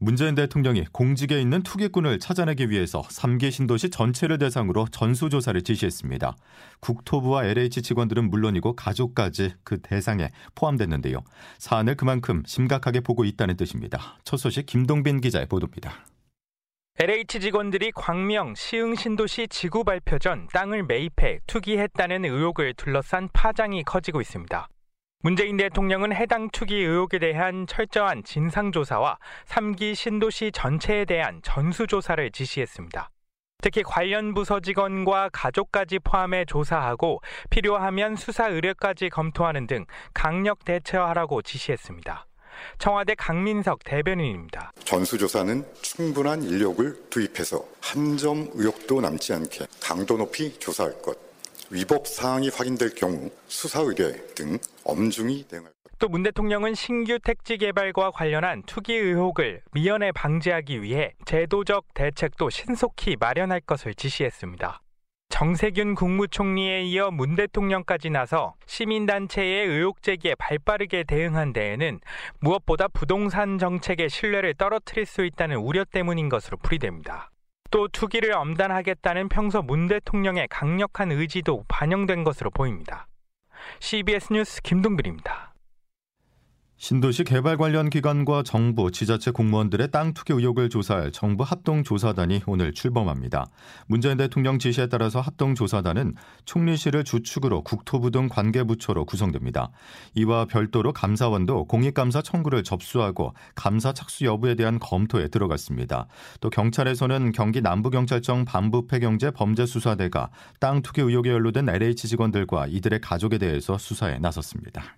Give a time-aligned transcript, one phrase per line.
[0.00, 6.36] 문재인 대통령이 공직에 있는 투기꾼을 찾아내기 위해서 3기 신도시 전체를 대상으로 전수조사를 지시했습니다.
[6.80, 11.24] 국토부와 LH 직원들은 물론이고 가족까지 그 대상에 포함됐는데요.
[11.58, 14.18] 사안을 그만큼 심각하게 보고 있다는 뜻입니다.
[14.22, 16.06] 첫 소식 김동빈 기자의 보도입니다.
[17.00, 24.20] LH 직원들이 광명 시흥 신도시 지구 발표 전 땅을 매입해 투기했다는 의혹을 둘러싼 파장이 커지고
[24.20, 24.68] 있습니다.
[25.20, 29.18] 문재인 대통령은 해당 투기 의혹에 대한 철저한 진상조사와
[29.48, 33.10] 3기 신도시 전체에 대한 전수조사를 지시했습니다.
[33.60, 42.26] 특히 관련 부서 직원과 가족까지 포함해 조사하고 필요하면 수사 의뢰까지 검토하는 등 강력 대처하라고 지시했습니다.
[42.78, 44.72] 청와대 강민석 대변인입니다.
[44.84, 51.27] 전수조사는 충분한 인력을 투입해서 한 점 의혹도 남지 않게 강도 높이 조사할 것.
[51.70, 55.78] 위법 사항이 확인될 경우 수사 의뢰 등 엄중히 대응할 것.
[55.98, 63.60] 또문 대통령은 신규 택지 개발과 관련한 투기 의혹을 미연에 방지하기 위해 제도적 대책도 신속히 마련할
[63.60, 64.80] 것을 지시했습니다.
[65.28, 72.00] 정세균 국무총리에 이어 문 대통령까지 나서 시민단체의 의혹 제기에 발빠르게 대응한 데에는
[72.40, 77.30] 무엇보다 부동산 정책의 신뢰를 떨어뜨릴 수 있다는 우려 때문인 것으로 풀이됩니다.
[77.70, 83.06] 또 투기를 엄단하겠다는 평소 문 대통령의 강력한 의지도 반영된 것으로 보입니다.
[83.80, 85.47] CBS 뉴스 김동빈입니다.
[86.80, 93.50] 신도시 개발 관련 기관과 정부, 지자체 공무원들의 땅 투기 의혹을 조사할 정부 합동조사단이 오늘 출범합니다.
[93.88, 99.72] 문재인 대통령 지시에 따라서 합동조사단은 총리실을 주축으로 국토부 등 관계부처로 구성됩니다.
[100.14, 106.06] 이와 별도로 감사원도 공익감사 청구를 접수하고 감사 착수 여부에 대한 검토에 들어갔습니다.
[106.40, 110.30] 또 경찰에서는 경기 남부경찰청 반부패경제 범죄수사대가
[110.60, 114.96] 땅 투기 의혹에 연루된 LH 직원들과 이들의 가족에 대해서 수사에 나섰습니다.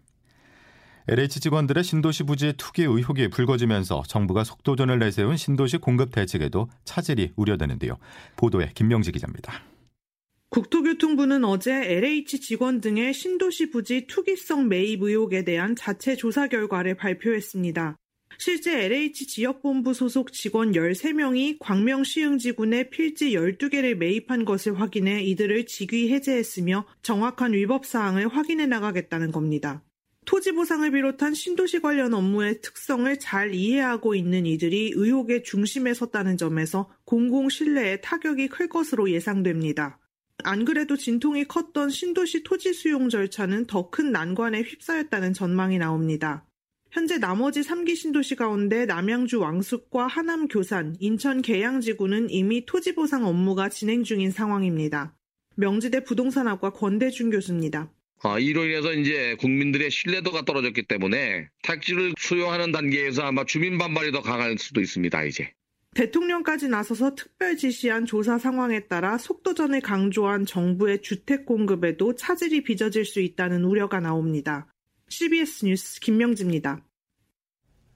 [1.11, 7.99] LH 직원들의 신도시 부지 투기 의혹이 불거지면서 정부가 속도전을 내세운 신도시 공급 대책에도 차질이 우려되는데요.
[8.37, 9.61] 보도에 김명지 기자입니다.
[10.51, 17.97] 국토교통부는 어제 LH 직원 등의 신도시 부지 투기성 매입 의혹에 대한 자체 조사 결과를 발표했습니다.
[18.39, 26.13] 실제 LH 지역본부 소속 직원 13명이 광명 시흥지군에 필지 12개를 매입한 것을 확인해 이들을 직위
[26.13, 29.83] 해제했으며 정확한 위법 사항을 확인해 나가겠다는 겁니다.
[30.31, 36.89] 토지 보상을 비롯한 신도시 관련 업무의 특성을 잘 이해하고 있는 이들이 의혹의 중심에 섰다는 점에서
[37.05, 39.99] 공공 신뢰에 타격이 클 것으로 예상됩니다.
[40.45, 46.47] 안 그래도 진통이 컸던 신도시 토지 수용 절차는 더 큰 난관에 휩싸였다는 전망이 나옵니다.
[46.93, 53.69] 현재 나머지 3기 신도시 가운데 남양주 왕숙과 하남 교산, 인천 계양지구는 이미 토지 보상 업무가
[53.69, 55.13] 진행 중인 상황입니다.
[55.57, 57.91] 명지대 부동산학과 권대준 교수입니다.
[58.23, 64.21] 어, 이로 인해서 이제 국민들의 신뢰도가 떨어졌기 때문에 택지를 수용하는 단계에서 아마 주민 반발이 더
[64.21, 65.53] 강할 수도 있습니다, 이제.
[65.95, 73.21] 대통령까지 나서서 특별 지시한 조사 상황에 따라 속도전을 강조한 정부의 주택 공급에도 차질이 빚어질 수
[73.21, 74.67] 있다는 우려가 나옵니다.
[75.09, 76.85] CBS 뉴스 김명지입니다.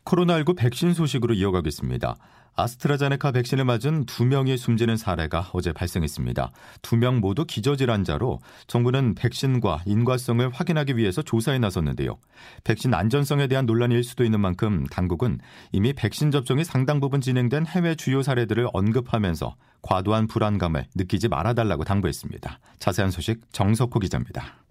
[0.04, 2.16] 코로나19 백신 소식으로 이어가겠습니다.
[2.56, 6.52] 아스트라제네카 백신을 맞은 두 명이 숨지는 사례가 어제 발생했습니다.
[6.82, 12.16] 두 명 모두 기저질환자로 정부는 백신과 인과성을 확인하기 위해서 조사에 나섰는데요.
[12.62, 15.40] 백신 안전성에 대한 논란일 수도 있는 만큼 당국은
[15.72, 22.58] 이미 백신 접종이 상당 부분 진행된 해외 주요 사례들을 언급하면서 과도한 불안감을 느끼지 말아달라고 당부했습니다.
[22.78, 24.63] 자세한 소식 정석호 기자입니다.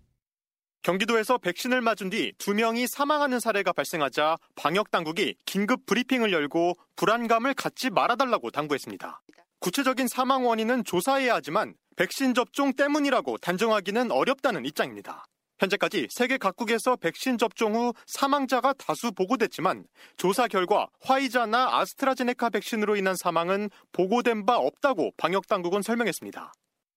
[0.84, 7.54] 경기도에서 백신을 맞은 뒤 두 명이 사망하는 사례가 발생하자 방역 당국이 긴급 브리핑을 열고 불안감을
[7.54, 9.22] 갖지 말아달라고 당부했습니다.
[9.60, 15.24] 구체적인 사망 원인은 조사해야 하지만 백신 접종 때문이라고 단정하기는 어렵다는 입장입니다.
[15.60, 19.86] 현재까지 세계 각국에서 백신 접종 후 사망자가 다수 보고됐지만
[20.18, 26.52] 조사 결과 화이자나 아스트라제네카 백신으로 인한 사망은 보고된 바 없다고 방역 당국은 설명했습니다.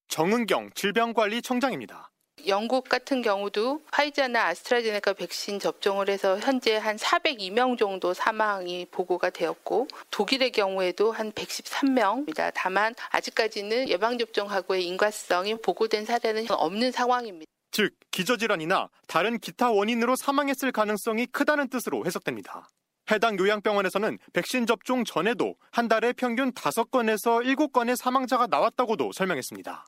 [0.09, 2.09] 정은경 질병관리청장입니다.
[2.47, 9.87] 영국 같은 경우도 화이자나 아스트라제네카 백신 접종을 해서 현재 한 402명 정도 사망이 보고가 되었고
[10.11, 12.51] 독일의 경우에도 한 113명입니다.
[12.55, 17.45] 다만 아직까지는 예방접종하고의 인과성이 보고된 사례는 없는 상황입니다.
[17.71, 22.69] 즉 기저질환이나 다른 기타 원인으로 사망했을 가능성이 크다는 뜻으로 해석됩니다.
[23.11, 29.85] 해당 요양병원에서는 백신 접종 전에도 한 달에 평균 5건에서 7건의 사망자가 나왔다고도 설명했습니다.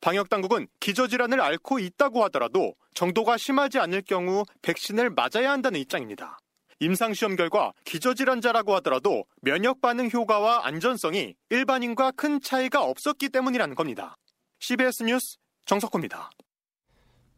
[0.00, 6.38] 방역 당국은 기저질환을 앓고 있다고 하더라도 정도가 심하지 않을 경우 백신을 맞아야 한다는 입장입니다.
[6.80, 14.16] 임상시험 결과 기저질환자라고 하더라도 면역 반응 효과와 안전성이 일반인과 큰 차이가 없었기 때문이라는 겁니다.
[14.60, 15.36] CBS 뉴스
[15.66, 16.30] 정석호입니다.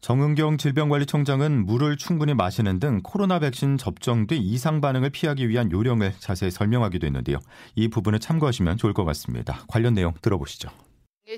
[0.00, 6.14] 정은경 질병관리청장은 물을 충분히 마시는 등 코로나 백신 접종 뒤 이상 반응을 피하기 위한 요령을
[6.18, 7.38] 자세히 설명하기도 했는데요.
[7.76, 9.60] 이 부분을 참고하시면 좋을 것 같습니다.
[9.68, 10.70] 관련 내용 들어보시죠.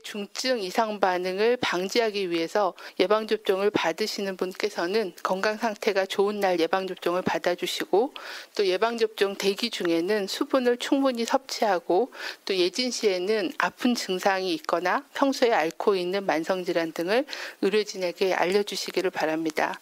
[0.00, 7.22] 중증 이상 반응을 방지하기 위해서 예방 접종을 받으시는 분께서는 건강 상태가 좋은 날 예방 접종을
[7.22, 8.14] 받아주시고
[8.56, 12.12] 또 예방 접종 대기 중에는 수분을 충분히 섭취하고
[12.44, 17.24] 또 예진 시에는 아픈 증상이 있거나 평소에 앓고 있는 만성 질환 등을
[17.62, 19.78] 의료진에게 알려주시기를 바랍니다.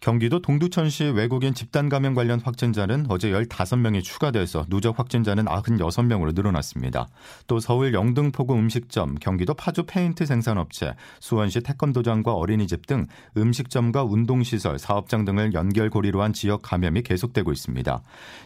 [0.00, 7.08] 경기도 동두천시 외국인 집단 감염 관련 확진자는 어제 15명이 추가돼서 누적 확진자는 96명으로 늘어났습니다.
[7.46, 15.26] 또 서울 영등포구 음식점, 경기도 파주 페인트 생산업체, 수원시 태권도장과 어린이집 등 음식점과 운동시설, 사업장
[15.26, 18.02] 등을 연결고리로 한 지역 감염이 계속되고 있습니다.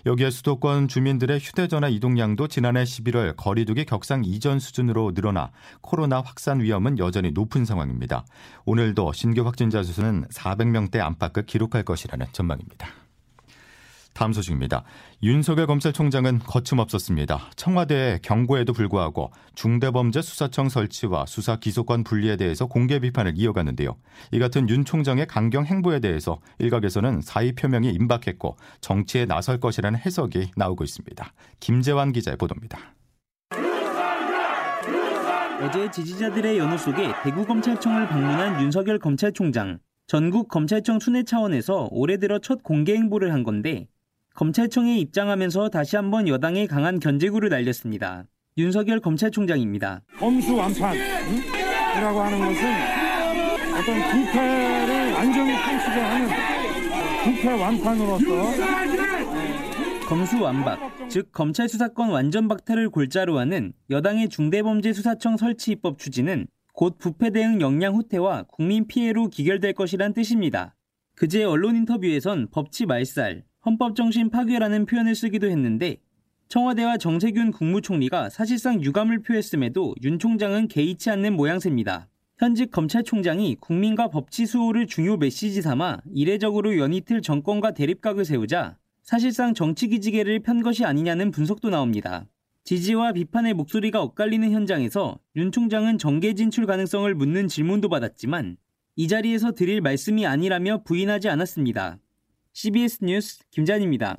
[0.06, 5.52] 여기에 수도권 주민들의 휴대전화 이동량도 지난해 11월 거리두기 격상 이전 수준으로 늘어나
[5.82, 8.24] 코로나 확산 위험은 여전히 높은 상황입니다.
[8.64, 12.88] 오늘도 신규 확진자 수는 400명대 안팎을 기록할 것이라는 전망입니다.
[14.14, 14.84] 다음 소식입니다.
[15.22, 17.50] 윤석열 검찰총장은 거침없었습니다.
[17.56, 23.96] 청와대의 경고에도 불구하고 중대범죄수사청 설치와 수사 기소권 분리에 대해서 공개 비판을 이어갔는데요.
[24.30, 30.52] 이 같은 윤 총장의 강경 행보에 대해서 일각에서는 사의 표명이 임박했고 정치에 나설 것이라는 해석이
[30.56, 31.32] 나오고 있습니다.
[31.58, 32.78] 김재환 기자의 보도입니다.
[35.60, 39.78] 어제 지지자들의 연호 속에 대구검찰청을 방문한 윤석열 검찰총장.
[40.06, 43.88] 전국 검찰청 순회 차원에서 올해 들어 첫 공개 행보를 한 건데
[44.34, 48.24] 검찰청에 입장하면서 다시 한번 여당의 강한 견제구를 날렸습니다.
[48.58, 50.02] 윤석열 검찰총장입니다.
[50.18, 52.64] 검수 완판이라고 하는 것은
[53.72, 56.28] 어떤 부패를 완전히 상실하는
[57.24, 58.24] 부패 완판으로서
[60.06, 60.78] 검수 완박,
[61.08, 67.60] 즉 검찰 수사권 완전 박탈을 골자로 하는 여당의 중대범죄수사청 설치 입법 추진은 곧 부패 대응
[67.60, 70.74] 역량 후퇴와 국민 피해로 기결될 것이란 뜻입니다.
[71.14, 75.98] 그제 언론 인터뷰에선 법치 말살, 헌법 정신 파괴라는 표현을 쓰기도 했는데
[76.48, 82.08] 청와대와 정세균 국무총리가 사실상 유감을 표했음에도 윤 총장은 개의치 않는 모양새입니다.
[82.38, 89.86] 현직 검찰총장이 국민과 법치 수호를 중요 메시지 삼아 이례적으로 연이틀 정권과 대립각을 세우자 사실상 정치
[89.86, 92.26] 기지개를 편 것이 아니냐는 분석도 나옵니다.
[92.64, 98.56] 지지와 비판의 목소리가 엇갈리는 현장에서 윤 총장은 정계 진출 가능성을 묻는 질문도 받았지만
[98.96, 101.98] 이 자리에서 드릴 말씀이 아니라며 부인하지 않았습니다.
[102.54, 104.16] CBS 뉴스 김잔입니다.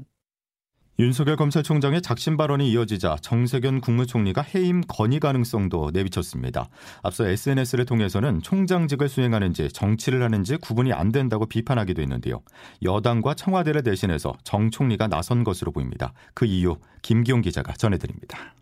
[0.98, 6.70] 윤석열 검찰총장의 작심 발언이 이어지자 정세균 국무총리가 해임 건의 가능성도 내비쳤습니다.
[7.04, 12.42] 앞서 SNS를 통해서는 총장직을 수행하는지 정치를 하는지 구분이 안 된다고 비판하기도 했는데요.
[12.82, 16.14] 여당과 청와대를 대신해서 정 총리가 나선 것으로 보입니다.
[16.34, 18.56] 그 이유 김기용 기자가 전해드립니다.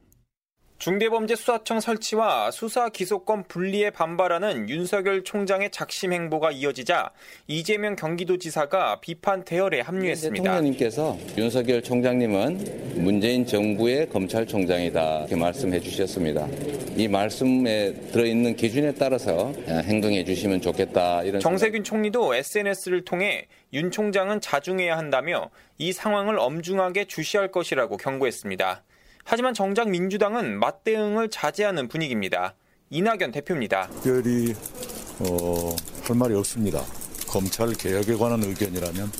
[0.83, 7.11] 중대범죄수사청 설치와 수사 기소권 분리에 반발하는 윤석열 총장의 작심 행보가 이어지자
[7.47, 10.43] 이재명 경기도지사가 비판 대열에 합류했습니다.
[10.43, 16.49] 대통령님께서 윤석열 총장님은 문재인 정부의 검찰총장이다 이렇게 말씀해 주셨습니다.
[16.97, 24.41] 이 말씀에 들어있는 기준에 따라서 행동해 주시면 좋겠다 이런 정세균 총리도 SNS를 통해 윤 총장은
[24.41, 28.83] 자중해야 한다며 이 상황을 엄중하게 주시할 것이라고 경고했습니다.
[29.23, 32.55] 하지만 정작 민주당은 맞대응을 자제하는 분위기입니다.
[32.89, 33.87] 이낙연 대표입니다.
[33.87, 34.53] 특별히
[35.19, 36.83] 어, 할 말이 없습니다.
[37.27, 39.11] 검찰 개혁에 관한 의견이라면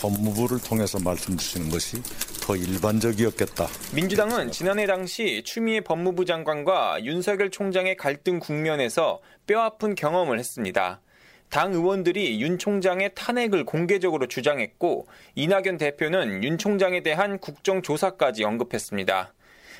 [0.00, 2.02] 법무부를 통해서 말씀 주시는 것이
[2.42, 3.68] 더 일반적이었겠다.
[3.94, 11.00] 민주당은 지난해 당시 추미애 법무부 장관과 윤석열 총장의 갈등 국면에서 뼈아픈 경험을 했습니다.
[11.50, 19.32] 당 의원들이 윤 총장의 탄핵을 공개적으로 주장했고 이낙연 대표는 윤 총장에 대한 국정조사까지 언급했습니다.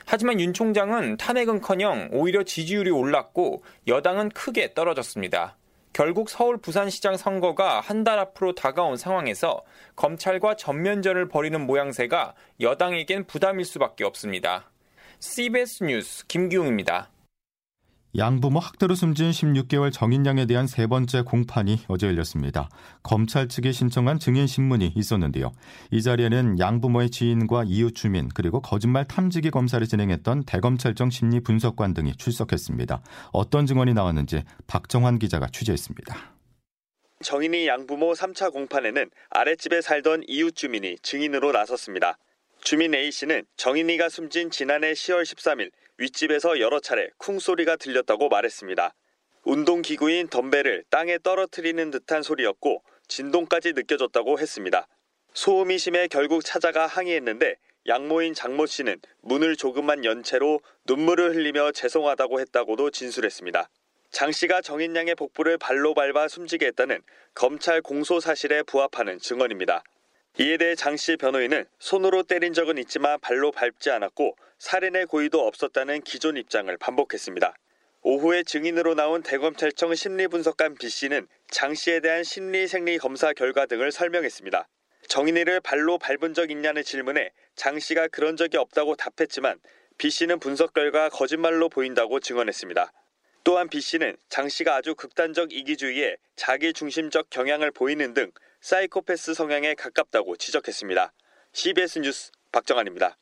[0.07, 5.57] 하지만 윤 총장은 탄핵은커녕 오히려 지지율이 올랐고 여당은 크게 떨어졌습니다.
[5.93, 9.63] 결국 서울 부산시장 선거가 한 달 앞으로 다가온 상황에서
[9.95, 14.71] 검찰과 전면전을 벌이는 모양새가 여당에겐 부담일 수밖에 없습니다.
[15.21, 17.12] CBS 뉴스 김기웅입니다.
[18.15, 22.69] 양부모 학대로 숨진 16개월 정인양에 대한 세 번째 공판이 어제 열렸습니다.
[23.03, 25.51] 검찰 측이 신청한 증인 신문이 있었는데요.
[25.91, 32.17] 이 자리에는 양부모의 지인과 이웃 주민 그리고 거짓말 탐지기 검사를 진행했던 대검찰청 심리 분석관 등이
[32.17, 33.03] 출석했습니다.
[33.33, 36.15] 어떤 증언이 나왔는지 박정환 기자가 취재했습니다.
[37.23, 42.19] 정인이 양부모 3차 공판에는 아랫집에 살던 이웃 주민이 증인으로 나섰습니다.
[42.63, 48.95] 주민 A씨는 정인이가 숨진 지난해 10월 13일 윗집에서 여러 차례 쿵 소리가 들렸다고 말했습니다.
[49.45, 54.87] 운동기구인 덤벨을 땅에 떨어뜨리는 듯한 소리였고 진동까지 느껴졌다고 했습니다.
[55.35, 57.57] 소음이 심해 결국 찾아가 항의했는데
[57.87, 63.69] 양모인 장모 씨는 문을 조금만 연 채로 눈물을 흘리며 죄송하다고 했다고도 진술했습니다.
[64.11, 67.03] 장 씨가 정인 양의 복부를 발로 밟아 숨지게 했다는
[67.35, 69.83] 검찰 공소 사실에 부합하는 증언입니다.
[70.39, 76.01] 이에 대해 장 씨 변호인은 손으로 때린 적은 있지만 발로 밟지 않았고 살인의 고의도 없었다는
[76.03, 77.55] 기존 입장을 반복했습니다.
[78.01, 83.93] 오후에 증인으로 나온 대검찰청 심리분석관 B 씨는 장 씨에 대한 심리 생리 검사 결과 등을
[83.93, 84.67] 설명했습니다.
[85.09, 89.61] 정인이를 발로 밟은 적 있냐는 질문에 장 씨가 그런 적이 없다고 답했지만
[89.99, 92.91] B 씨는 분석 결과 거짓말로 보인다고 증언했습니다.
[93.45, 99.75] 또한 B 씨는 장 씨가 아주 극단적 이기주의에 자기 중심적 경향을 보이는 등 사이코패스 성향에
[99.75, 101.13] 가깝다고 지적했습니다.
[101.53, 103.17] CBS 뉴스 박정환입니다.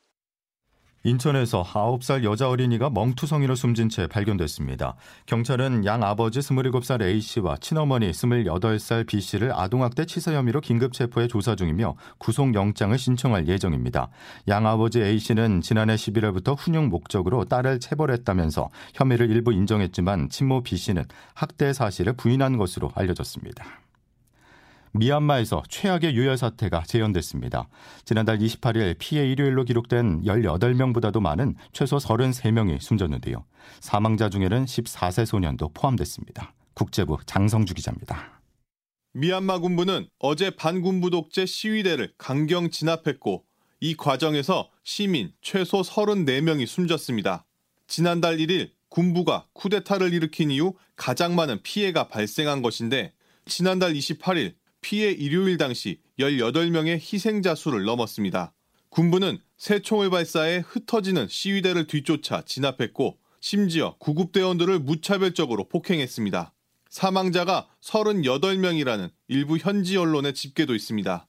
[1.03, 4.97] 인천에서 9살 여자 어린이가 멍투성이로 숨진 채 발견됐습니다.
[5.25, 11.97] 경찰은 양 아버지 27살 A씨와 친어머니 28살 B씨를 아동학대 치사 혐의로 긴급 체포해 조사 중이며
[12.19, 14.11] 구속영장을 신청할 예정입니다.
[14.49, 21.73] 양 아버지 A씨는 지난해 11월부터 훈육 목적으로 딸을 체벌했다면서 혐의를 일부 인정했지만 친모 B씨는 학대
[21.73, 23.65] 사실을 부인한 것으로 알려졌습니다.
[24.93, 27.69] 미얀마에서 최악의 유혈 사태가 재현됐습니다.
[28.05, 33.45] 지난달 28일 피해 일요일로 기록된 18명보다도 많은 최소 33명이 숨졌는데요.
[33.81, 36.55] 사망자 중에는 14세 소년도 포함됐습니다.
[36.75, 38.41] 국제부 장성주 기자입니다.
[39.13, 43.45] 미얀마 군부는 어제 반군부 독재 시위대를 강경 진압했고
[43.81, 47.45] 이 과정에서 시민 최소 34명이 숨졌습니다.
[47.87, 53.13] 지난달 1일 군부가 쿠데타를 일으킨 이후 가장 많은 피해가 발생한 것인데
[53.47, 58.53] 지난달 28일 피해 일요일 당시 18명의 희생자 수를 넘었습니다.
[58.91, 66.53] 군부는 새 총을 발사해 흩어지는 시위대를 뒤쫓아 진압했고 심지어 구급대원들을 무차별적으로 폭행했습니다.
[66.89, 71.29] 사망자가 38명이라는 일부 현지 언론의 집계도 있습니다.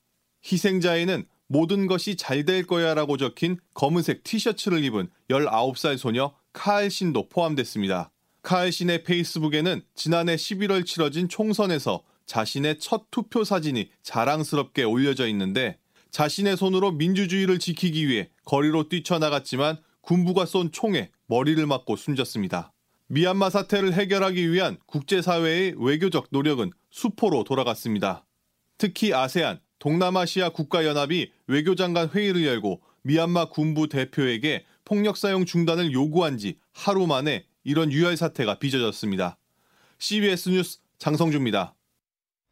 [0.51, 7.29] 희생자에는 모든 것이 잘 될 거야 라고 적힌 검은색 티셔츠를 입은 19살 소녀 카알 신도
[7.29, 8.11] 포함됐습니다.
[8.41, 15.77] 카알 신의 페이스북에는 지난해 11월 치러진 총선에서 자신의 첫 투표 사진이 자랑스럽게 올려져 있는데
[16.11, 22.73] 자신의 손으로 민주주의를 지키기 위해 거리로 뛰쳐나갔지만 군부가 쏜 총에 머리를 맞고 숨졌습니다.
[23.07, 28.25] 미얀마 사태를 해결하기 위한 국제사회의 외교적 노력은 수포로 돌아갔습니다.
[28.77, 36.57] 특히 아세안, 동남아시아 국가연합이 외교장관 회의를 열고 미얀마 군부 대표에게 폭력 사용 중단을 요구한 지
[36.73, 39.37] 하루 만에 이런 유혈 사태가 빚어졌습니다.
[39.99, 41.75] CBS 뉴스 장성주입니다.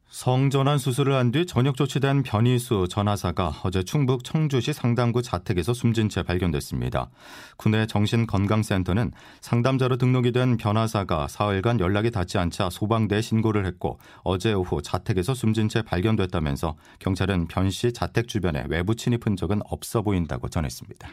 [0.09, 6.09] 성전환 수술을 한 뒤 전역 조치된 변희수 전 하사가 어제 충북 청주시 상담구 자택에서 숨진
[6.09, 7.11] 채 발견됐습니다.
[7.57, 9.11] 군내 정신건강센터는
[9.41, 15.35] 상담자로 등록이 된 변 하사가 사흘간 연락이 닿지 않자 소방대에 신고를 했고 어제 오후 자택에서
[15.35, 21.07] 숨진 채 발견됐다면서 경찰은 변 씨 자택 주변에 외부 침입한 적은 없어 보인다고 전했습니다.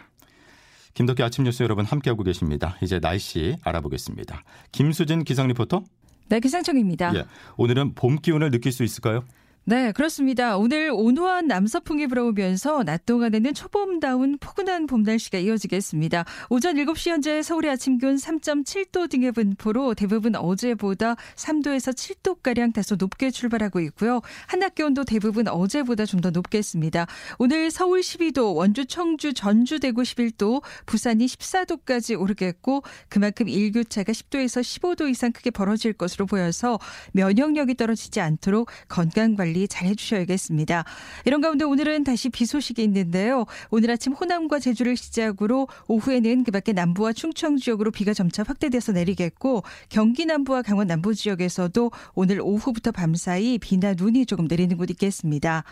[0.95, 2.79] 김덕기 아침 뉴스 여러분 함께하고 계십니다.
[2.83, 4.43] 이제 날씨 알아보겠습니다.
[4.73, 5.83] 김수진 기상 리포터.
[6.29, 7.15] 네, 기상청입니다.
[7.15, 7.25] 예,
[7.57, 9.25] 오늘은 봄 기운을 느낄 수 있을까요?
[9.69, 10.57] 네, 그렇습니다.
[10.57, 16.25] 오늘 온화한 남서풍이 불어오면서 낮 동안에는 초봄다운 포근한 봄 날씨가 이어지겠습니다.
[16.51, 23.33] 오전 7시 현재 서울의 아침 기온 3.7도 등의 분포로 대부분 어제보다 3도에서 7도가량 다소 높게
[23.33, 24.21] 출발하고 있고요.
[24.47, 27.09] 한낮 기온도 대부분 어제보다 좀 더 높겠습니다.
[27.39, 35.11] 오늘 서울 12도, 원주, 청주, 전주, 대구 11도, 부산이 14도까지 오르겠고 그만큼 일교차가 10도에서 15도
[35.11, 36.79] 이상 크게 벌어질 것으로 보여서
[37.15, 40.85] 면역력이 떨어지지 않도록 건강 관리 관리 잘 해주셔야겠습니다.
[41.25, 43.47] 이런 가운데 오늘은 다시 비 소식이 있는데요.
[43.71, 50.27] 오늘 아침 호남과 제주를 시작으로 오후에는 그밖에 남부와 충청 지역으로 비가 점차 확대돼서 내리겠고 경기
[50.27, 55.65] 남부와 강원 남부 지역에서도 오늘 오후부터 밤사이 비나 눈이 조금 내리는 곳 있겠습니다.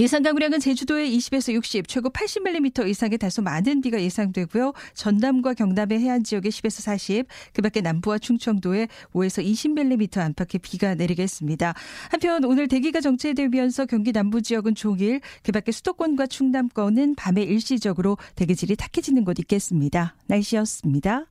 [0.00, 4.72] 예상 강우량은 제주도에 20에서 60, 최고 80mm 이상의 다소 많은 비가 예상되고요.
[4.94, 11.74] 전남과 경남의 해안 지역에 10에서 40, 그밖에 남부와 충청도에 5에서 20mm 안팎의 비가 내리겠습니다.
[12.08, 19.26] 한편 오늘 대기가 정체되면서 경기 남부 지역은 종일, 그밖에 수도권과 충남권은 밤에 일시적으로 대기질이 탁해지는
[19.26, 20.16] 곳 있겠습니다.
[20.28, 21.26] 날씨였습니다.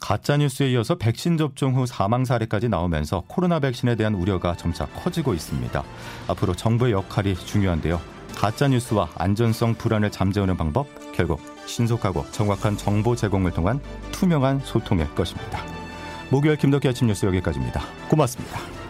[0.00, 5.34] 가짜 뉴스에 이어서 백신 접종 후 사망 사례까지 나오면서 코로나 백신에 대한 우려가 점차 커지고
[5.34, 5.82] 있습니다.
[6.28, 8.00] 앞으로 정부의 역할이 중요한데요.
[8.34, 13.80] 가짜 뉴스와 안전성 불안을 잠재우는 방법, 결국 신속하고 정확한 정보 제공을 통한
[14.12, 15.60] 투명한 소통일 것입니다.
[16.30, 17.80] 목요일 김덕기 아침 뉴스 여기까지입니다.
[18.08, 18.83] 고맙습니다.